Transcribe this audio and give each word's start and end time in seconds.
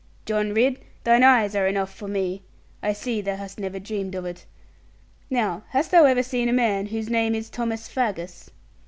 'John 0.25 0.51
Ridd, 0.51 0.79
thine 1.03 1.21
eyes 1.23 1.55
are 1.55 1.67
enough 1.67 1.93
for 1.93 2.07
me. 2.07 2.41
I 2.81 2.91
see 2.91 3.21
thou 3.21 3.35
hast 3.35 3.59
never 3.59 3.77
dreamed 3.77 4.15
of 4.15 4.25
it. 4.25 4.47
Now 5.29 5.61
hast 5.69 5.91
thou 5.91 6.05
ever 6.05 6.23
seen 6.23 6.49
a 6.49 6.53
man 6.53 6.87
whose 6.87 7.07
name 7.07 7.35
is 7.35 7.51
Thomas 7.51 7.87
Faggus?' 7.87 8.49